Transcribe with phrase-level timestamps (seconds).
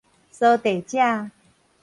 [0.33, 1.29] 趖地者